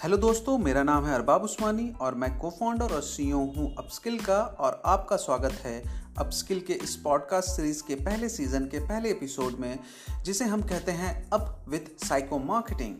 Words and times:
Hello 0.00 0.16
दोस्तों, 0.16 0.58
मेरा 0.58 0.82
नाम 0.82 1.06
है 1.06 1.14
अरबाब 1.14 1.42
उस्मानी 1.42 1.92
और 2.00 2.14
मैं 2.14 2.38
को 2.38 2.50
फाउंडर 2.50 2.92
और 2.92 3.02
सीईओ 3.02 3.38
हूँ 3.38 3.74
अपस्किल 3.78 4.18
का 4.20 4.36
और 4.60 4.82
आपका 4.86 5.16
स्वागत 5.16 5.52
है 5.52 5.82
अपस्किल 6.18 6.60
के 6.60 6.72
इस 6.72 6.94
पॉडकास्ट 6.96 7.48
सीरीज़ 7.48 7.82
के 7.82 7.94
पहले 7.94 8.28
सीज़न 8.28 8.66
के 8.66 8.78
पहले 8.78 9.10
एपिसोड 9.10 9.58
में, 9.58 9.78
जिसे 10.22 10.44
हम 10.44 10.62
कहते 10.62 10.92
हैं 10.92 11.30
अप 11.30 11.64
विथ 11.68 12.06
साइको 12.06 12.38
मार्केटिंग 12.38 12.94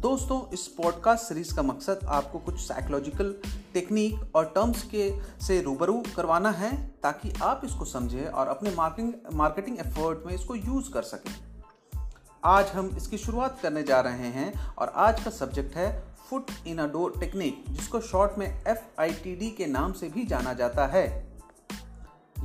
दोस्तों, 0.00 0.54
इस 0.54 0.66
पॉडकास्ट 0.66 1.24
सीरीज़ 1.24 1.54
का 1.54 1.62
मकसद 1.62 2.00
आपको 2.08 2.38
कुछ 2.38 2.60
साइकोलॉजिकल 2.60 3.34
टेक्निक 3.74 4.36
और 4.36 4.52
टर्म्स 4.54 4.82
के 4.82 5.12
से 5.46 5.60
रूबरू 5.62 6.02
करवाना 6.16 6.50
है, 6.50 6.88
ताकि 7.02 7.32
आप 7.42 7.62
इसको 7.64 7.84
समझें 7.84 8.26
और 8.26 8.48
अपने 8.48 8.74
मार्केटिंग 8.74 9.14
मार्केटिंग 9.34 9.78
एफर्ट 9.78 10.26
में 10.26 10.34
इसको 10.34 10.54
यूज़ 10.54 10.92
कर 10.92 11.02
सकें। 11.02 11.34
आज 12.44 12.66
हम 12.66 12.86
इसकी 12.96 13.18
शुरुआत 13.18 13.58
करने 13.62 13.82
जा 13.82 14.00
रहे 14.00 14.28
हैं 14.28 14.52
और 14.68 14.92
आज 14.96 15.24
का 15.24 15.30
सब्जेक्ट 15.30 15.74
है 15.76 16.09
foot 16.30 16.50
in 16.66 16.78
a 16.78 16.86
door 16.86 17.14
technique 17.20 17.64
जिसको 17.70 18.00
शॉर्ट 18.00 18.38
में 18.38 18.64
एफ़ 18.66 19.00
के 19.56 19.66
नाम 19.66 19.92
से 19.92 20.08
भी 20.08 20.24
जाना 20.24 20.52
जाता 20.52 20.86
है। 20.86 21.32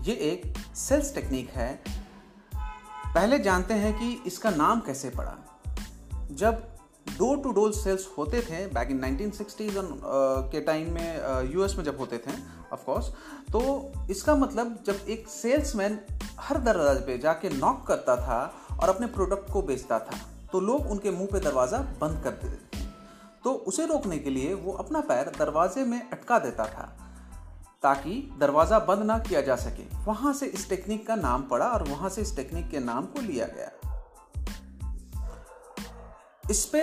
ये 0.01 0.13
एक 0.13 0.53
सेल्स 0.75 1.15
टेक्निक 1.15 1.49
है। 1.49 1.83
पहले 3.15 3.39
जानते 3.39 3.73
हैं 3.73 3.99
कि 3.99 4.23
इसका 4.27 4.49
नाम 4.49 4.79
कैसे 4.79 5.09
पड़ा। 5.09 5.61
जब 6.31 6.53
डोर 7.17 7.37
टू 7.37 7.51
डोर 7.51 7.73
सेल्स 7.73 8.09
होते 8.17 8.41
थे 8.41 8.67
बैक 8.67 8.91
इन 8.91 9.31
1960s 9.31 9.87
के 10.51 10.61
टाइम 10.61 10.93
में 10.93 11.21
यूएस 11.51 11.71
uh, 11.71 11.77
में 11.77 11.83
जब 11.83 11.97
होते 11.97 12.17
थे 12.17 12.31
ऑफ़ 12.73 12.85
कोर्स 12.85 13.05
तो 13.51 13.91
इसका 14.09 14.35
मतलब 14.35 14.83
जब 14.85 14.99
एक 15.09 15.27
सेल्समैन 15.27 15.99
हर 16.39 16.57
दरवाजे 16.57 16.99
पे 16.99 17.17
जाके 17.17 17.49
नॉक 17.49 17.85
करता 17.87 18.15
था 18.15 18.53
और 18.79 18.89
अपने 18.89 19.07
प्रोडक्ट 19.07 19.53
को 19.53 19.61
बेचता 19.61 19.99
था 19.99 20.17
तो 20.51 20.59
लोग 20.59 20.91
उनके 20.91 21.11
मुँह 21.11 21.27
पे 21.31 21.39
दरवाज़ा 21.39 21.77
बंद 21.77 22.23
कर 22.23 22.31
देते 22.31 22.64
तो 23.45 23.51
उसे 23.67 23.85
रोकने 23.85 24.17
के 24.17 24.29
लिए 24.29 24.53
वो 24.53 24.71
अपना 24.73 24.99
पैर 24.99 25.31
दरवाजे 25.39 25.83
में 25.83 25.99
अटका 26.01 26.37
देता 26.39 26.65
था, 26.65 26.85
ताकि 27.83 28.13
दरवाज़ा 28.39 28.79
बंद 28.79 29.03
ना 29.03 29.17
किया 29.19 29.41
जा 29.41 29.55
सके। 29.55 29.83
वहाँ 30.05 30.33
से 30.33 30.45
इस 30.47 30.69
टेक्निक 30.69 31.05
का 31.07 31.15
नाम 31.15 31.41
पड़ा 31.41 31.65
और 31.65 31.83
वहाँ 31.83 32.09
से 32.09 32.21
इस 32.21 32.35
टेक्निक 32.35 32.69
के 32.69 32.79
नाम 32.79 33.05
को 33.05 33.21
लिया 33.21 33.45
गया। 33.47 33.71
इस 36.49 36.65
पे 36.65 36.81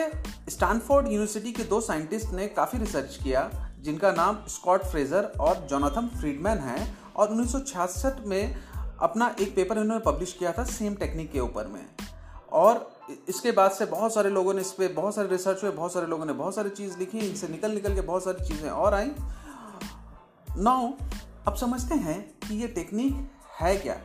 स्टैनफोर्ड 0.50 1.06
यूनिवर्सिटी 1.06 1.52
के 1.52 1.64
दो 1.64 1.80
साइंटिस्ट 1.80 2.32
ने 2.32 2.46
काफ़ी 2.50 2.78
रिसर्च 2.78 3.18
किया, 3.22 3.50
जिनका 3.80 4.12
नाम 4.12 4.38
स्कॉट 4.48 4.82
फ्रेजर 4.82 5.24
और 5.40 5.66
जोनाथन 5.70 6.08
फ्रीडमैन 6.20 6.58
है 6.58 6.94
और 7.16 7.28
उन्नीस 7.28 7.52
सौ 7.52 7.60
छियासठ 7.60 8.24
में 8.26 8.54
अपना 9.00 9.34
एक 9.40 9.54
पेपर 9.56 9.78
इन्होंने 9.78 10.04
पब्लिश 10.06 10.32
किया 10.32 10.52
था 10.52 10.64
सेम 10.64 10.94
टेक्निक 10.94 11.32
के 11.32 11.40
ऊपर 11.40 11.66
में। 11.66 11.84
और 12.52 12.90
इसके 13.28 13.52
बाद 13.52 13.70
से 13.70 13.86
बहुत 13.86 14.14
सारे 14.14 14.30
लोगों 14.30 14.54
ने 14.54 14.60
इस 14.60 14.72
पर 14.72 14.92
बहुत 14.92 15.14
सारे 15.14 15.28
रिसर्च 15.28 15.62
हुए, 15.62 15.70
बहुत 15.72 15.92
सारे 15.92 16.06
लोगों 16.06 16.24
ने 16.24 16.32
बहुत 16.32 16.54
सारी 16.54 16.70
चीज़ 16.70 16.98
लिखी, 16.98 17.18
इनसे 17.18 17.48
निकल 17.48 17.72
निकल 17.72 17.94
के 17.94 18.00
बहुत 18.00 18.24
सारी 18.24 18.44
चीज़ें 18.44 18.70
और 18.70 18.94
आई। 18.94 19.10
नाउ 20.48 20.92
अब 21.46 21.54
समझते 21.56 21.94
हैं 21.96 22.20
कि 22.40 22.54
ये 22.54 22.68
टेक्निक 22.70 23.30
है 23.60 23.76
क्या। 23.76 24.00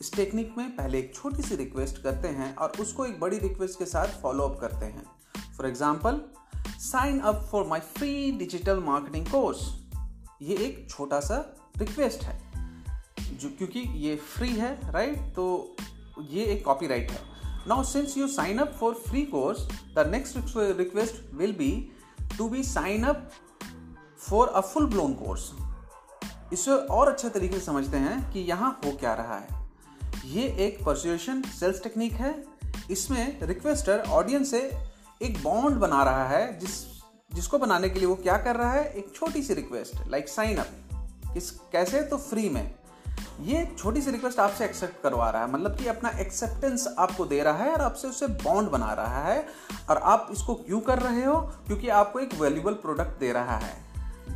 इस 0.00 0.12
टेक्निक 0.14 0.54
में 0.58 0.70
पहले 0.76 0.98
एक 0.98 1.14
छोटी 1.14 1.42
सी 1.42 1.56
रिक्वेस्ट 1.56 2.02
करते 2.02 2.28
हैं 2.30 2.54
और 2.56 2.72
उसको 2.80 3.06
एक 3.06 3.20
बड़ी 3.20 3.38
रिक्वेस्ट 3.38 3.78
के 3.78 3.86
साथ 3.86 4.20
फॉलो 4.22 4.44
अप 4.44 4.58
करते 4.60 4.86
हैं। 4.86 5.04
For 5.56 5.66
example 5.66 6.20
sign 6.80 7.20
up 7.20 7.48
for 7.50 7.66
my 7.66 7.80
free 7.96 8.30
digital 8.38 8.80
marketing 8.80 9.26
course 9.26 9.60
ये 10.42 10.56
एक 10.56 10.86
छोटा 10.90 11.20
सा 11.20 11.36
रिक्वेस्ट 11.78 12.22
है। 12.22 12.40
जो, 13.32 13.48
क्योंकि 13.48 13.80
ये 13.98 14.16
फ्री 14.16 14.48
है 14.48 14.92
राइट 14.92 15.18
तो 15.34 15.76
ये 16.30 16.44
एक 16.44 16.64
कॉपीराइट 16.64 17.10
है। 17.10 17.30
Now, 17.70 17.78
since 17.78 18.10
you 18.16 18.26
sign 18.38 18.56
up 18.58 18.70
for 18.82 18.90
free 19.08 19.24
course, 19.34 19.60
the 19.98 20.04
next 20.12 20.32
request 20.80 21.18
will 21.40 21.54
be 21.58 21.72
to 22.38 22.48
be 22.52 22.62
sign 22.74 23.04
up 23.04 23.16
for 24.28 24.46
a 24.56 24.62
full 24.62 24.90
blown 24.92 25.14
course. 25.22 25.44
इसे 26.52 26.70
और 26.70 27.08
अच्छे 27.08 27.28
तरीके 27.28 27.58
से 27.58 27.64
समझते 27.64 27.96
हैं 27.96 28.32
कि 28.32 28.40
यहाँ 28.40 28.80
हो 28.84 28.92
क्या 28.92 29.14
रहा 29.14 29.38
है। 29.38 29.70
ये 30.24 30.42
एक 30.42 30.84
परसुएशन 30.84 31.42
सेल्स 31.42 31.82
टेक्निक 31.82 32.12
है। 32.12 32.44
इसमें 32.90 33.42
रिक्वेस्टर 33.42 34.00
ऑडियंस 34.00 34.50
से 34.50 34.70
एक 35.22 35.42
बॉन्ड 35.42 35.76
बना 35.76 36.02
रहा 36.02 36.28
है 36.28 36.58
जिस 36.58 37.02
जिसको 37.34 37.58
बनाने 37.58 37.88
के 37.88 37.98
लिए 37.98 38.08
वो 38.08 38.14
क्या 38.14 38.36
कर 38.36 38.56
रहा 38.56 38.72
है 38.72 38.92
एक 38.92 39.12
छोटी 39.14 39.42
सी 39.42 39.54
रिक्वेस्ट 39.54 40.08
लाइक 40.08 40.28
साइन 40.28 40.56
अप 40.56 40.68
किस 41.34 41.50
कैसे? 41.50 42.02
तो 42.02 42.16
फ्री 42.16 42.48
में। 42.48 42.74
ये 43.40 43.64
छोटी 43.78 44.00
सी 44.02 44.10
रिक्वेस्ट 44.10 44.38
आपसे 44.40 44.64
एक्सेप्ट 44.64 45.02
करवा 45.02 45.28
रहा 45.30 45.42
है। 45.42 45.50
मतलब 45.52 45.76
कि 45.76 45.86
अपना 45.88 46.08
एक्सेप्टेंस 46.20 46.86
आपको 46.98 47.24
दे 47.24 47.42
रहा 47.42 47.64
है 47.64 47.72
और 47.72 47.80
आपसे 47.80 48.08
उससे 48.08 48.26
बॉन्ड 48.44 48.70
बना 48.70 48.92
रहा 48.92 49.22
है 49.24 49.46
और 49.90 49.98
आप 49.98 50.28
इसको 50.32 50.54
क्यों 50.56 50.80
कर 50.80 50.98
रहे 50.98 51.24
हो? 51.24 51.36
क्योंकि 51.66 51.88
आपको 51.90 52.20
एक 52.20 52.34
वैल्यूबल 52.34 52.74
प्रोडक्ट 52.82 53.18
दे 53.20 53.32
रहा 53.32 53.56
है। 53.56 53.74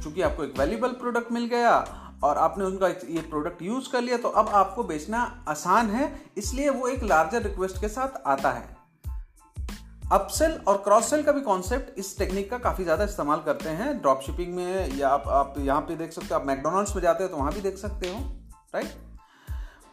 चूँकि 0.02 0.22
आपको 0.22 0.44
एक 0.44 0.58
वैल्यूबल 0.58 0.92
प्रोडक्ट 0.94 1.32
मिल 1.32 1.44
गया 1.46 1.76
और 2.24 2.38
आपने 2.38 2.64
उनका 2.64 2.88
ये 2.88 3.22
प्रोडक्ट 3.22 3.62
यूज़ 3.62 3.90
कर 3.92 4.00
लिया 4.00 4.16
तो 4.16 4.28
अब 4.30 4.48
आपको 4.50 4.84
बेचना 4.84 5.20
आसान 5.48 5.90
है। 5.90 6.12
इसलिए 6.36 6.70
वो 6.70 6.88
एक 6.88 7.02
लार्जर 7.04 7.42
रिक्वेस्ट 7.42 7.80
के 7.80 7.88
साथ 7.88 8.22
आता 8.26 8.50
है। 8.50 8.74
अपसेल 10.12 10.52
और 10.68 10.76
क्रॉस 10.78 11.10
सेल 11.10 11.22
का 11.22 11.32
भी 11.32 11.40
कॉन्सेप्ट 11.42 11.98
इस 11.98 12.16
टेक्निक 12.18 12.50
का 12.50 12.58
काफ़ी 12.58 12.84
ज़्यादा 12.84 13.04
इस्तेमाल 13.04 13.40
करते 13.40 13.68
हैं। 13.70 14.00
ड्रॉप 14.00 14.20
शिपिंग 14.20 14.54
में 14.54 14.96
या 14.96 15.08
आप 15.08 15.28
आप 15.28 15.54
यहाँ 15.58 15.80
पे 15.80 15.96
देख 15.96 16.12
सकते 16.12 16.26
हो, 16.26 16.40
आप 16.40 16.46
मैकडोनल्ड्स 16.46 16.94
में 16.96 17.02
जाते 17.02 17.24
हो 17.24 17.28
तो 17.28 17.36
वहाँ 17.36 17.52
भी 17.52 17.60
देख 17.60 17.78
सकते 17.78 18.08
हो। 18.08 18.20
राइट? 18.76 18.86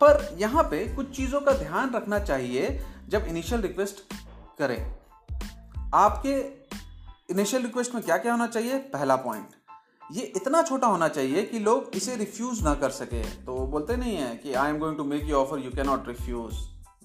पर 0.02 0.36
यहाँ 0.38 0.64
पे 0.64 0.86
कुछ 0.96 1.16
चीज़ों 1.16 1.42
का 1.42 1.52
ध्यान 1.58 1.94
रखना 1.96 2.20
चाहिए 2.20 2.80
जब 3.10 3.26
इनिशियल 3.26 3.62
रिक्वेस्ट 3.62 4.02
करें। 4.60 4.80
आपके 5.96 6.34
इनिशियल 7.32 7.64
रिक्वेस्ट 7.64 7.94
में 7.96 8.04
क्या 8.04 8.18
क्या 8.18 8.32
होना 8.32 8.48
चाहिए? 8.48 8.78
पहला 8.78 9.16
पॉइंट 9.16 9.62
ये 10.12 10.22
इतना 10.36 10.62
छोटा 10.62 10.88
होना 10.88 11.08
चाहिए 11.08 11.44
कि 11.44 11.60
लोग 11.60 11.92
इसे 11.96 12.16
रिफ्यूज 12.16 12.64
ना 12.64 12.74
कर 12.76 12.90
सके। 12.92 13.24
तो 13.46 13.56
बोलते 13.68 13.96
नहीं 13.98 14.16
है 14.16 14.36
कि 14.38 14.54
I 14.54 14.70
am 14.70 14.78
going 14.80 14.98
to 14.98 15.04
make 15.04 15.24
you 15.24 15.36
offer 15.36 15.60
you 15.60 15.72
can 15.72 15.86
not 15.86 16.08
refuse 16.08 16.56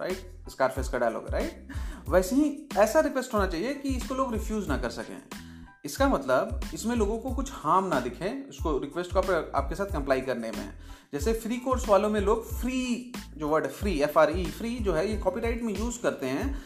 right 0.01 0.51
Scarface 0.51 0.89
का 0.89 0.99
डायलॉग 0.99 1.31
राइट 1.31 1.69
वैसे 2.09 2.37
ही 2.37 2.69
ऐसा 2.79 3.01
रिक्वेस्ट 3.01 3.35
होना 3.35 3.47
चाहिए 3.47 3.75
कि 3.75 3.97
इसको 3.97 4.15
लोग 4.15 4.33
रिफ्यूज 4.33 4.69
ना 4.69 4.79
कर 4.79 4.91
सकें। 4.91 5.48
इसका 5.89 6.09
मतलब 6.09 6.61
इसमें 6.75 6.97
लोगों 6.97 7.19
को 7.19 7.31
कुछ 7.31 7.51
हार्म 7.53 7.87
ना 7.87 8.01
दिखे 8.01 8.29
उसको 8.51 8.79
रिक्वेस्ट 8.79 9.13
को 9.13 9.19
आप, 9.19 9.53
आपके 9.55 9.75
साथ 9.75 9.87
कंप्लाई 9.87 10.21
करने 10.21 10.51
में। 10.51 10.69
जैसे 11.13 11.33
फ्री 11.33 11.57
कोर्स 11.57 11.89
वालों 11.89 12.09
में 12.09 12.21
लोग 12.21 12.45
फ्री 12.61 13.13
जो 13.37 13.49
word 13.49 13.67
free 13.67 14.01
F 14.01 14.19
R 14.19 14.33
E 14.37 14.45
free 14.45 14.77
जो 14.77 14.93
है 14.93 15.11
ये 15.11 15.17
कॉपीराइट 15.17 15.63
में 15.63 15.79
यूज़ 15.79 16.01
करते 16.03 16.27
हैं 16.27 16.63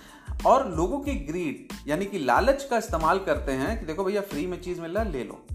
और 0.47 0.69
लोगों 0.77 1.01
की 1.01 1.15
ग्रीड 1.15 1.73
यानी 1.89 2.07
कि 2.07 2.19
लालच 2.19 2.65
का 2.65 2.79
इस्तेमाल 2.79 3.19
करते 3.19 3.53
हैं 3.53 3.81
कि 3.81 3.87
देखो 3.87 4.05
भैया 4.05 4.21
फ्री 4.21 4.47
में 4.47 4.61
चीज़ 4.63 4.81
मिल 4.81 4.91
रहा 4.91 5.05
ले 5.05 5.25
लो। 5.25 5.47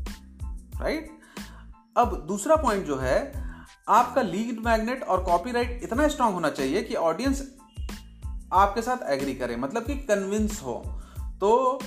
राइट 0.81 1.09
अब 1.97 2.25
दूसरा 2.27 2.55
पॉइंट 2.55 2.85
जो 2.85 2.97
है 2.97 3.33
आपका 3.89 4.21
लीड 4.21 4.59
मैग्नेट 4.65 5.03
और 5.03 5.23
कॉपीराइट 5.23 5.79
इतना 5.83 6.07
स्ट्रांग 6.07 6.33
होना 6.33 6.49
चाहिए 6.49 6.83
कि 6.83 6.95
ऑडियंस 6.95 7.55
आपके 8.53 8.81
साथ 8.81 9.09
एग्री 9.09 9.33
करे 9.35 9.55
मतलब 9.55 9.83
कि 9.83 9.95
कन्विंस 9.95 10.61
हो। 10.63 11.01
तो 11.41 11.79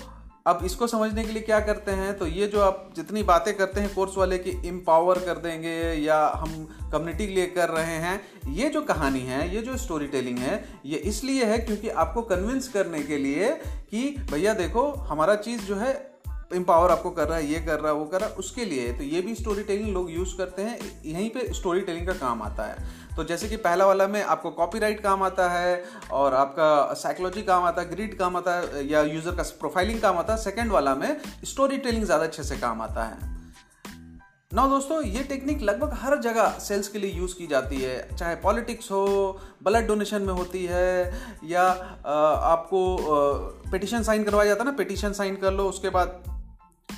अब 0.46 0.58
इसको 0.64 0.86
समझने 0.86 1.24
के 1.24 1.32
लिए 1.32 1.42
क्या 1.42 1.60
करते 1.60 1.90
हैं? 1.90 2.18
तो 2.18 2.26
ये 2.26 2.46
जो 2.46 2.60
आप 2.60 2.92
जितनी 2.96 3.22
बातें 3.22 3.56
करते 3.56 3.80
हैं 3.80 3.94
कोर्स 3.94 4.16
वाले 4.16 4.38
कि 4.38 4.68
एम्पावर 4.68 5.18
कर 5.18 5.34
देंगे 5.34 5.92
या 5.94 6.32
हम 6.36 6.68
कम्युनिटी 6.92 7.26
के 7.26 7.32
लिए 7.32 7.46
कर 7.46 7.68
रहे 7.68 7.96
हैं, 7.96 8.20
ये 8.48 8.68
जो 8.68 8.82
कहानी 8.82 9.20
है, 9.20 9.54
ये 9.54 9.62
जो 9.62 9.76
स्टोरी 9.76 10.06
टेलिंग 10.06 10.38
है, 10.38 10.80
ये 10.86 10.98
इसलिए 10.98 11.44
है 11.44 11.58
क्योंकि 11.58 11.88
आपको 11.88 12.22
कन्विंस 12.22 12.68
करने 12.68 13.02
के 13.02 13.16
लिए 13.16 13.50
कि, 13.90 14.16
भैया 14.32 14.54
देखो, 14.54 14.90
हमारा 14.90 15.34
चीज़ 15.34 15.62
जो 15.62 15.76
है 15.76 16.09
एम्पावर 16.50 16.90
आपको 16.90 17.10
कर 17.10 17.28
रहा 17.28 17.38
है, 17.38 17.46
ये 17.46 17.58
कर 17.60 17.80
रहा 17.80 17.92
है, 17.92 17.98
वो 17.98 18.04
कर 18.04 18.20
रहा 18.20 18.28
है, 18.28 18.34
उसके 18.34 18.64
लिए। 18.64 18.92
तो 18.92 19.04
ये 19.04 19.20
भी 19.20 19.34
स्टोरी 19.34 19.62
टेलिंग 19.62 19.92
लोग 19.94 20.10
यूज़ 20.10 20.36
करते 20.38 20.62
हैं, 20.62 20.78
यहीं 21.04 21.28
पे 21.30 21.52
स्टोरी 21.54 21.80
टेलिंग 21.80 22.06
का 22.06 22.12
काम 22.16 22.42
आता 22.42 22.66
है। 22.66 22.98
तो 23.16 23.24
जैसे 23.24 23.48
कि 23.48 23.56
पहला 23.58 23.86
वाला 23.86 24.06
में 24.06 24.22
आपको 24.22 24.50
कॉपीराइट 24.52 25.00
काम 25.00 25.22
आता 25.22 25.48
है, 25.50 25.82
और 26.12 26.34
आपका 26.34 26.94
साइकोलॉजी 26.94 27.42
काम 27.42 27.64
आता 27.64 27.82
है 27.82 27.90
ग्रीड 27.90 28.18
काम 28.18 28.36
आता 28.36 28.54
है, 28.54 28.86
या 28.88 29.02
यूज़र 29.04 29.36
का 29.36 29.42
प्रोफाइलिंग 29.60 30.00
काम 30.00 30.18
आता 30.18 30.32
है 30.32 30.42
सेकेंड 30.42 30.72
वाला 30.72 30.94
में 30.94 31.16
स्टोरी 31.44 31.78
टेलिंग 31.78 32.04
ज़्यादा 32.04 32.24
अच्छे 32.24 32.42
से 32.42 32.56
काम 32.56 32.82
आता 32.82 33.04
है। 33.04 33.28
ना 34.52 34.66
दोस्तों, 34.66 35.02
ये 35.02 35.22
टेक्निक 35.22 35.60
लगभग 35.62 35.92
हर 35.94 36.16
जगह 36.20 36.48
सेल्स 36.58 36.88
के 36.88 36.98
लिए 36.98 37.10
यूज़ 37.12 37.34
की 37.34 37.46
जाती 37.46 37.76
है, 37.76 38.16
चाहे 38.16 38.36
पॉलिटिक्स 38.36 38.90
हो 38.90 39.04
ब्लड 39.62 39.86
डोनेशन 39.86 40.22
में 40.22 40.32
होती 40.32 40.64
है, 40.66 41.12
या 41.44 41.62
आपको 42.02 42.96
पिटिशन 43.72 44.02
साइन 44.02 44.24
करवाया 44.24 44.48
जाता 44.48 44.64
है 44.64 44.70
ना 44.70 44.76
पिटिशन 44.76 45.12
साइन 45.12 45.36
कर 45.36 45.52
लो, 45.52 45.68
उसके 45.68 45.90
बाद 45.90 46.22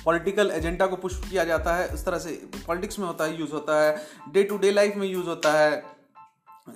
पॉलिटिकल 0.05 0.51
एजेंडा 0.51 0.85
को 0.85 0.95
पुश 0.97 1.19
किया 1.29 1.43
जाता 1.43 1.75
है। 1.75 1.93
इस 1.93 2.05
तरह 2.05 2.19
से 2.19 2.31
पॉलिटिक्स 2.67 2.99
में 2.99 3.07
होता 3.07 3.25
है, 3.25 3.39
यूज़ 3.39 3.51
होता 3.51 3.81
है। 3.81 3.95
डे 4.33 4.43
टू 4.43 4.57
डे 4.57 4.71
लाइफ 4.71 4.95
में 4.95 5.07
यूज़ 5.07 5.27
होता 5.27 5.51
है। 5.53 5.81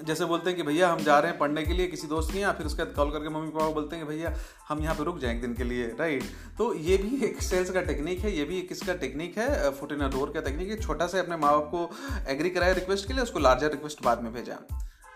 जैसे 0.03 0.25
बोलते 0.25 0.49
हैं 0.49 0.57
कि 0.57 0.63
भैया 0.63 0.87
हम 0.89 0.99
जा 0.99 1.17
रहे 1.19 1.31
हैं 1.31 1.39
पढ़ने 1.39 1.61
के 1.63 1.73
लिए 1.73 1.87
किसी 1.87 2.07
दोस्त 2.07 2.31
के 2.33 2.39
यहाँ, 2.39 2.53
फिर 2.53 2.65
उसके 2.65 2.83
बाद 2.83 2.93
कॉल 2.93 3.11
करके 3.11 3.29
मम्मी 3.29 3.49
पापा 3.49 3.69
बोलते 3.73 3.95
हैं 3.95 4.05
कि 4.05 4.11
भैया 4.11 4.33
हम 4.69 4.81
यहाँ 4.81 4.95
पे 4.95 5.03
रुक 5.03 5.19
जाएँ 5.19 5.35
एक 5.35 5.41
दिन 5.41 5.53
के 5.53 5.63
लिए, 5.63 5.85
राइट? 5.99 6.23
तो 6.57 6.73
ये 6.75 6.97
भी 6.97 7.23
एक 7.25 7.41
सेल्स 7.41 7.69
का 7.71 7.81
टेक्निक 7.81 8.19
है, 8.19 8.35
ये 8.37 8.43
भी 8.43 8.57
एक 8.59 8.71
इसका 8.71 8.93
टेक्निक 8.95 9.37
है 9.37 9.71
फुट 9.71 9.91
इन 9.91 9.99
डोर 10.09 10.31
का 10.33 10.41
टेक्निक 10.41 10.69
है। 10.69 10.79
छोटा 10.81 11.07
सा 11.07 11.19
अपने 11.19 11.37
माँ 11.37 11.51
बाप 11.51 11.69
को 11.71 12.29
एग्री 12.31 12.49
कराया 12.49 12.73
रिक्वेस्ट 12.73 13.07
के 13.07 13.13
लिए, 13.13 13.23
उसको 13.23 13.39
लार्जर 13.39 13.71
रिक्वेस्ट 13.71 14.03
बाद 14.03 14.23
में 14.23 14.33
भेजा, 14.33 14.59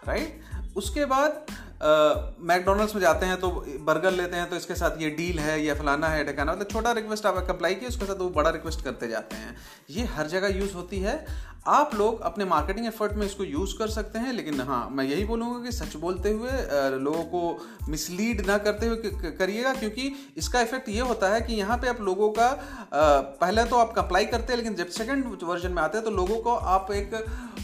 राइट? 0.07 0.41
उसके 0.77 1.05
बाद 1.05 1.45
मैकडोनल्ड्स 1.81 2.95
में 2.95 3.01
जाते 3.01 3.25
हैं 3.25 3.39
तो 3.39 3.49
बर्गर 3.81 4.11
लेते 4.13 4.37
हैं 4.37 4.49
तो 4.49 4.55
इसके 4.55 4.75
साथ 4.75 5.01
ये 5.01 5.09
डील 5.11 5.39
है, 5.39 5.61
या 5.63 5.75
फलाना 5.75 6.07
है 6.07 6.25
ठिकाना। 6.25 6.51
मतलब 6.51 6.67
छोटा 6.67 6.91
रिक्वेस्ट 6.93 7.25
आप 7.25 7.37
अप्लाई 7.49 7.75
किए, 7.75 7.89
उसके 7.89 8.05
साथ 8.05 8.15
वो 8.17 8.29
बड़ा 8.31 8.49
रिक्वेस्ट 8.49 8.83
करते 8.83 9.07
जाते 9.07 9.35
हैं। 9.35 9.55
ये 9.89 10.03
हर 10.07 10.27
जगह 10.29 10.57
यूज़ 10.57 10.73
होती 10.73 10.99
है। 10.99 11.25
आप 11.67 11.91
लोग 11.95 12.21
अपने 12.21 12.45
मार्केटिंग 12.45 12.85
एफर्ट 12.87 13.13
में 13.13 13.25
इसको 13.25 13.43
यूज़ 13.43 13.77
कर 13.77 13.87
सकते 13.89 14.19
हैं, 14.19 14.31
लेकिन 14.33 14.61
हाँ 14.61 14.87
मैं 14.91 15.03
यही 15.05 15.25
बोलूँगा 15.25 15.63
कि 15.63 15.71
सच 15.71 15.95
बोलते 15.95 16.29
हुए 16.29 16.51
लोगों 16.99 17.23
को 17.25 17.89
मिसलीड 17.89 18.45
ना 18.47 18.57
करते 18.59 18.87
हुए 18.87 19.31
करिएगा, 19.31 19.73
क्योंकि 19.73 20.11
इसका 20.37 20.61
इफ़ेक्ट 20.61 20.89
ये 20.89 21.01
होता 21.01 21.29
है 21.33 21.41
कि 21.41 21.53
यहाँ 21.53 21.77
पे 21.77 21.87
आप 21.87 22.01
लोगों 22.01 22.29
का 22.31 22.49
पहले 22.93 23.63
तो 23.63 23.75
आप 23.75 23.97
अप्लाई 23.97 24.25
करते 24.25 24.53
हैं, 24.53 24.57
लेकिन 24.57 24.75
जब 24.75 24.87
सेकंड 24.91 25.43
वर्जन 25.43 25.71
में 25.71 25.81
आते 25.83 25.97
हैं 25.97 26.05
तो 26.05 26.11
लोगों 26.11 26.37
को 26.37 26.55
आप 26.69 26.91
एक, 26.91 27.13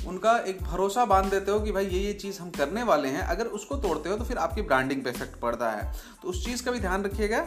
उनका 0.07 0.37
एक 0.39 0.61
भरोसा 0.63 1.05
बाँध 1.05 1.29
देते 1.31 1.51
हो 1.51 1.59
कि 1.59 1.71
भाई 1.71 1.85
ये 1.85 1.99
ये 1.99 2.13
चीज़ 2.15 2.39
हम 2.41 2.49
करने 2.51 2.83
वाले 2.83 3.07
हैं। 3.07 3.21
अगर 3.27 3.45
उसको 3.57 3.75
तोड़ते 3.77 4.06
हो 4.07 4.17
तो 4.17 4.23
फिर 4.23 4.37
आपकी 4.37 4.61
ब्रांडिंग 4.61 5.03
पे 5.03 5.09
इफ़ेक्ट 5.09 5.39
पड़ता 5.39 5.71
है। 5.71 5.91
तो 6.21 6.29
उस 6.29 6.45
चीज़ 6.45 6.63
का 6.65 6.71
भी 6.71 6.79
ध्यान 6.79 7.03
रखिएगा। 7.03 7.41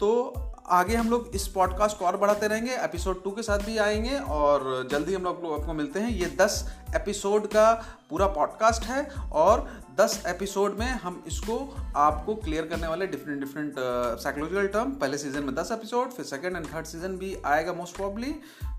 तो 0.00 0.34
आगे 0.70 0.96
हम 0.96 1.08
लोग 1.10 1.30
इस 1.34 1.46
पॉडकास्ट 1.48 1.98
को 1.98 2.04
और 2.06 2.16
बढ़ाते 2.16 2.48
रहेंगे। 2.48 2.74
एपिसोड 2.74 3.22
टू 3.24 3.30
के 3.30 3.42
साथ 3.42 3.58
भी 3.58 3.76
आएँगे 3.78 4.18
और 4.30 4.88
जल्दी 4.90 5.14
हम 5.14 5.22
लोग 5.22 5.60
आपको 5.60 5.72
मिलते 5.72 6.00
हैं। 6.00 6.10
ये 6.10 6.26
दस 6.40 6.64
एपिसोड 6.96 7.46
का 7.46 7.72
पूरा 8.10 8.26
पॉडकास्ट 8.26 8.82
है 8.82 9.04
और 9.32 9.68
दस 10.00 10.22
एपिसोड 10.26 10.78
में 10.78 10.86
हम 10.86 11.22
इसको 11.26 11.58
आपको 11.96 12.34
क्लियर 12.34 12.66
करने 12.66 12.86
वाले 12.86 13.06
डिफरेंट 13.06 13.40
डिफरेंट 13.40 13.74
साइकोलॉजिकल 14.20 14.66
टर्म 14.68 14.92
पहले 14.92 15.18
सीज़न 15.18 15.44
में 15.44 15.54
दस 15.54 15.72
एपिसोड 15.72 16.10
फिर 16.10 16.24
सेकेंड 16.24 16.56
एंड 16.56 16.66
थर्ड 16.66 16.86
सीज़न 16.86 17.16
भी 17.16 17.36
आएगा 17.46 17.72
मोस्ट 17.72 17.96
प्रॉब्ली 17.96 18.34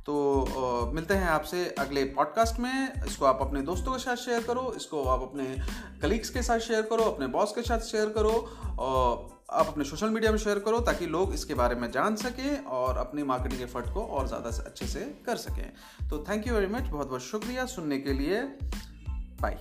तो 0.06 0.16
uh, 0.44 0.94
मिलते 0.94 1.14
हैं 1.14 1.28
आपसे 1.30 1.66
अगले 1.80 2.04
पॉडकास्ट 2.16 2.60
में। 2.60 3.06
इसको 3.08 3.26
आप 3.26 3.42
अपने 3.42 3.62
दोस्तों 3.62 3.92
के 3.92 4.00
साथ 4.00 4.16
शेयर 4.16 4.44
करो 4.44 4.74
इसको 4.76 5.04
आप 5.04 5.22
अपने 5.22 5.56
कलीग्स 6.02 6.30
के 6.30 6.42
साथ 6.42 6.60
शेयर 6.60 6.82
करो 6.82 7.04
अपने 7.04 7.28
बॉस 7.28 7.52
के 7.52 7.62
साथ 7.62 7.80
शेयर 7.80 8.10
करो। 8.10 8.34
और 8.80 9.41
आप 9.52 9.68
अपने 9.68 9.84
सोशल 9.84 10.10
मीडिया 10.10 10.32
में 10.32 10.38
शेयर 10.38 10.60
करो 10.60 10.80
ताकि 10.80 11.06
लोग 11.06 11.34
इसके 11.34 11.54
बारे 11.54 11.76
में 11.76 11.90
जान 11.92 12.16
सकें 12.16 12.64
और 12.66 12.98
अपनी 12.98 13.24
मार्केटिंग 13.24 13.62
एफर्ट 13.62 13.94
को 13.94 14.02
और 14.02 14.28
ज़्यादा 14.28 14.52
से 14.52 14.64
अच्छे 14.64 14.88
से 14.88 15.00
कर 15.26 15.36
सकें। 15.36 16.08
तो 16.10 16.24
थैंक 16.30 16.48
यू 16.48 16.54
वेरी 16.54 16.68
मच 16.68 16.84
बहुत 16.84 17.08
बहुत 17.08 17.22
शुक्रिया 17.22 17.66
सुनने 17.66 17.98
के 17.98 18.14
लिए। 18.14 18.42
बाय 19.42 19.58